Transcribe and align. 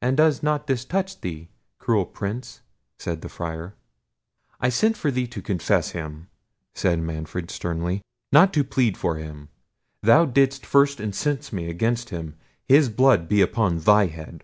"And 0.00 0.16
does 0.16 0.42
not 0.42 0.66
this 0.66 0.82
touch 0.86 1.20
thee, 1.20 1.50
cruel 1.78 2.06
Prince?" 2.06 2.62
said 2.98 3.20
the 3.20 3.28
Friar. 3.28 3.74
"I 4.58 4.70
sent 4.70 4.96
for 4.96 5.10
thee 5.10 5.26
to 5.26 5.42
confess 5.42 5.90
him," 5.90 6.28
said 6.74 7.00
Manfred, 7.00 7.50
sternly; 7.50 8.00
"not 8.32 8.54
to 8.54 8.64
plead 8.64 8.96
for 8.96 9.16
him. 9.16 9.50
Thou 10.02 10.24
didst 10.24 10.64
first 10.64 11.00
incense 11.00 11.52
me 11.52 11.68
against 11.68 12.08
him—his 12.08 12.88
blood 12.88 13.28
be 13.28 13.42
upon 13.42 13.80
thy 13.80 14.06
head!" 14.06 14.42